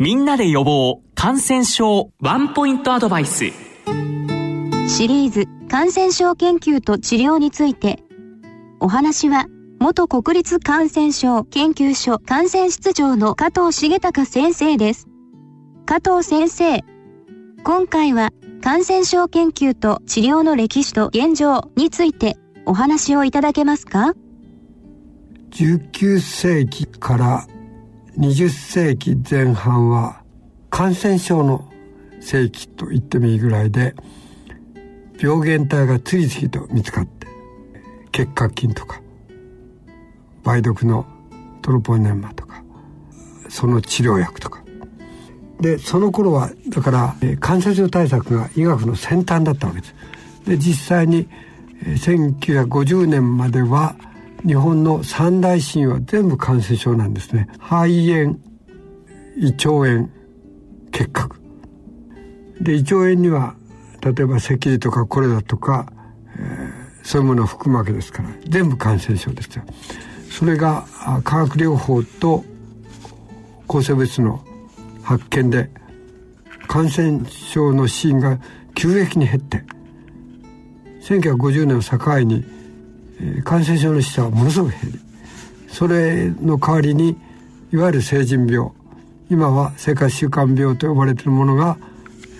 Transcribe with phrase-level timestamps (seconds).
[0.00, 3.46] みんなで予防感染症ワンポイントアドバイス。
[4.86, 8.04] シリーズ感染症研究と治療について。
[8.78, 9.46] お話は
[9.80, 15.08] 元国立感染症研究所感染室長の加藤重隆先生です。
[15.84, 16.84] 加藤先生、
[17.64, 18.30] 今回は
[18.62, 22.36] 感染症研究と治療の歴史と現状について
[22.66, 24.14] お話をいただけますか
[25.50, 27.48] ？19世紀から
[28.18, 30.22] 20世紀前半は
[30.70, 31.70] 感染症の
[32.20, 33.94] 世紀と言ってもいいぐらいで
[35.20, 37.28] 病原体が次々と見つかって
[38.10, 39.00] 結核菌とか
[40.44, 41.06] 梅毒の
[41.62, 42.64] トロポネンマとか
[43.48, 44.64] その治療薬とか。
[45.60, 49.94] でその頃はだから感染症対策が医学の先端だったわけです。
[50.44, 51.28] で実際に
[51.84, 53.96] 1950年までは
[54.46, 57.48] 日本の三大死因は全部感染症なんですね。
[57.58, 58.38] 肺炎
[59.36, 60.08] 胃腸炎
[60.90, 61.40] 結核。
[62.60, 63.54] で胃腸炎には
[64.00, 65.92] 例えば赤痢とかコレラとか、
[66.36, 69.64] えー、そういうものを含むわけですから全部感染症ですよ。
[70.30, 70.86] それが
[71.24, 72.44] 化学療法と
[73.66, 74.44] 抗生物の
[75.02, 75.70] 発見で
[76.68, 78.38] 感染症の死因が
[78.74, 79.64] 急激に減って
[81.02, 82.44] 1950年を境に
[83.44, 85.00] 感染症の死者はものすごく減り
[85.68, 87.16] それの代わりに
[87.72, 88.70] いわゆる成人病
[89.30, 91.76] 今は生活習慣病と呼ばれているものが、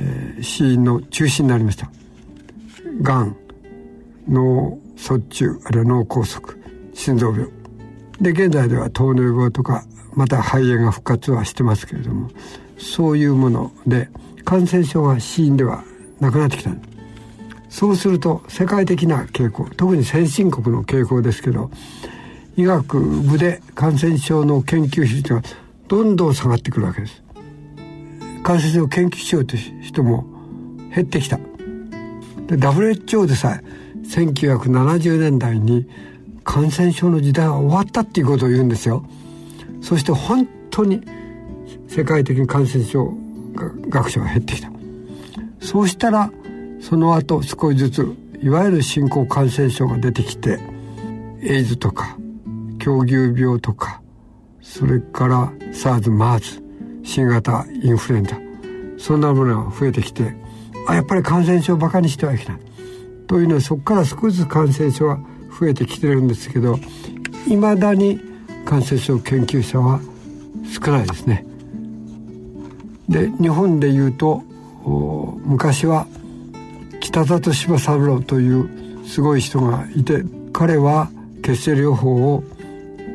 [0.00, 1.88] えー、死因の中心になりました。
[3.02, 3.36] がん
[4.28, 6.42] 脳卒中あるいは脳梗塞
[6.94, 7.48] 心臓病。
[8.20, 9.84] で現在では糖尿病とか
[10.14, 12.30] また肺炎が復活はしてますけれども
[12.78, 14.08] そういうもので
[14.44, 15.84] 感染症が死因では
[16.20, 16.91] なくなってきたんです。
[17.72, 21.70] そうすると世界的な傾向特に先進国の傾向ですけど
[22.54, 25.42] 医学部で感染症の研究費が
[25.88, 27.22] どんどん下がってくるわけです。
[28.42, 30.26] 感染症研究しようという人も
[30.94, 31.38] 減ってきた。
[31.38, 33.64] で WHO でさえ
[34.06, 35.88] 1970年代に
[36.44, 39.02] 感染症の時代は終わったっていうことを言うんですよ。
[39.80, 41.00] そして本当に
[41.88, 43.14] 世界的に感染症
[43.88, 44.70] 学者が減ってきた。
[45.60, 46.30] そうしたら
[46.82, 50.58] その後少しずついわゆる新興感染症が出てきて
[51.40, 52.18] エイズとか
[52.80, 54.02] 狂牛病とか
[54.60, 56.60] それから SARS、MERS
[57.04, 58.36] 新型インフルエンザ
[58.98, 60.34] そんなものが増えてきて
[60.88, 62.58] あやっぱり感染症をバカにしてはいけない
[63.28, 65.20] というのはそこから少しずつ感染症が
[65.58, 66.78] 増えてきてるんですけど
[67.46, 68.20] いまだに
[68.64, 70.00] 感染症研究者は
[70.68, 71.44] 少ないですね。
[73.08, 74.42] で日本でいうと
[75.44, 76.06] 昔は
[77.12, 81.10] 北里柴三郎というすごい人がいて彼は
[81.42, 82.42] 血清療法を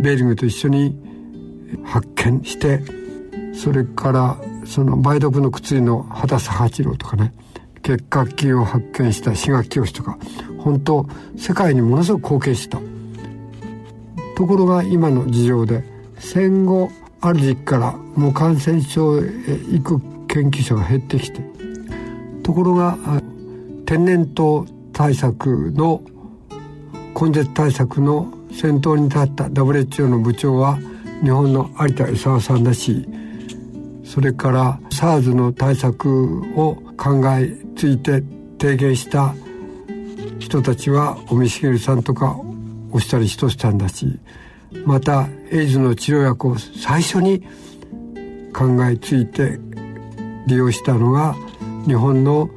[0.00, 0.94] ベーリングと一緒に
[1.82, 2.82] 発見して
[3.54, 4.36] それから
[4.66, 7.32] その梅毒の薬の畑佐八郎とかね
[7.82, 10.18] 結核菌を発見した志賀清とか
[10.58, 11.06] 本当
[11.38, 12.78] 世界にものすごく貢献した
[14.36, 15.84] ところが今の事情で
[16.18, 16.90] 戦後
[17.22, 21.40] ある時期からもう感染症へ行く研究者が減ってきて
[22.42, 22.98] ところが
[23.86, 26.02] 天然痘対策の
[27.18, 30.76] 根絶対策の先頭に立った WHO の部長は
[31.22, 33.06] 日本の有田勲さんだし
[34.04, 38.22] それから SARS の対策を考えついて
[38.58, 39.34] 提言した
[40.40, 42.36] 人たちは尾身茂さんとか
[42.90, 44.18] 押したり人したんだし
[44.84, 47.42] またエイズの治療薬を最初に
[48.52, 49.60] 考えついて
[50.46, 51.36] 利用したのが
[51.86, 52.50] 日本の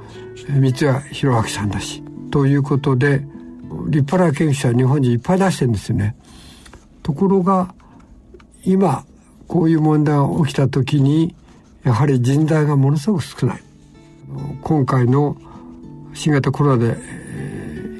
[0.48, 3.26] 三谷弘明さんだしということで
[3.88, 6.16] 立派な研究者日本にいっぱい出してるんですよね。
[7.04, 7.74] ところが
[8.64, 9.06] 今
[9.48, 11.36] こういう問題が起きた時に
[11.84, 13.64] やはり人材がものすごく少ない。
[14.62, 15.38] 今回の
[16.14, 16.98] 新型コロナで、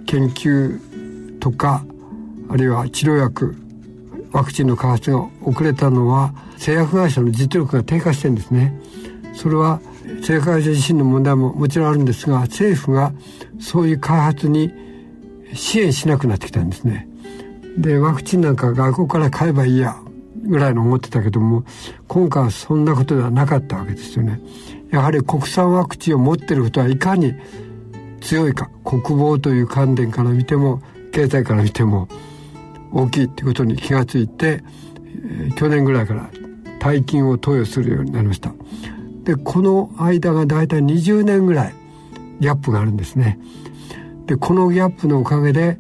[0.06, 1.84] 研究とか
[2.50, 3.56] あるいは治療薬
[4.32, 8.80] ワクチンの開発が遅れたのは製薬会社の実力が低下してるんですね。
[9.34, 9.82] それは
[10.22, 13.14] 製薬会社自身の問題ももちろんあるんですが政府が
[13.60, 14.74] そういう開発に
[15.54, 17.08] 支援しなくなってきたんですね。
[17.78, 19.96] でワクチンなんか学校から買えばいいや
[20.44, 21.64] ぐらいの思ってたけども
[22.08, 24.40] 今回はそんなことではなかったわけですよね。
[24.92, 27.36] やはり国産ワクチンを持ってることはいかに
[28.22, 32.08] 強いか国防という観点から見ても経済から見ても
[32.92, 34.64] 大きいっていうことに気がついて、
[35.06, 36.30] えー、去年ぐらいから
[36.80, 38.54] 大金を投与するようになりました。
[39.30, 41.74] でこの間がだいたい20年ぐらい
[42.40, 43.40] ギャップがあるんですね。
[44.26, 45.78] でこのギャップのおかげで、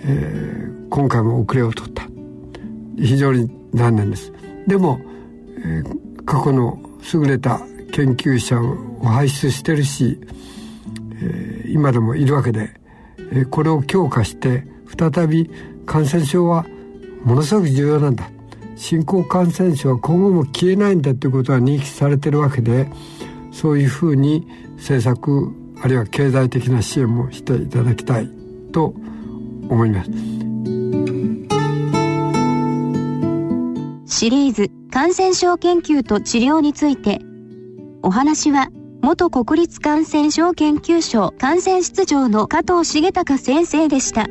[0.00, 2.08] えー、今回も遅れを取った
[2.96, 4.32] 非常に残念です。
[4.66, 4.98] でも、
[5.58, 6.80] えー、過去の
[7.12, 7.60] 優れた
[7.92, 10.18] 研究者を輩出してるし、
[11.20, 12.70] えー、今でもいるわけで、
[13.30, 14.66] えー、これを強化して
[14.98, 15.50] 再び
[15.84, 16.64] 感染症は
[17.24, 18.30] ものすごく重要なんだ
[18.76, 22.88] 新興感染症は今後も消えないんだということは認識されてるわけで
[23.50, 24.46] そういうふうに
[24.76, 25.50] 政策
[25.82, 28.28] あるいは経済的な支援もしていただきたい
[28.72, 28.94] と
[29.68, 30.10] 思います
[34.06, 37.20] シリーズ感染症研究と治療について
[38.02, 38.68] お話は
[39.02, 44.26] 元国立感染症研究所感染室長の加藤重隆先生でした。